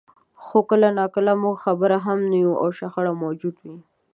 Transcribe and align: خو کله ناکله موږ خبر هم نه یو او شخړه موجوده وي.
خو 0.43 0.57
کله 0.69 0.89
ناکله 0.97 1.33
موږ 1.43 1.55
خبر 1.65 1.91
هم 2.05 2.19
نه 2.31 2.37
یو 2.43 2.53
او 2.61 2.69
شخړه 2.77 3.11
موجوده 3.23 3.61
وي. 3.69 3.79